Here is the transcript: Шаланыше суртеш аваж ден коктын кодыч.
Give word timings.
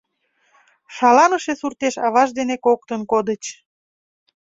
Шаланыше 0.95 1.53
суртеш 1.59 1.95
аваж 2.05 2.29
ден 2.37 2.49
коктын 2.65 3.01
кодыч. 3.11 3.43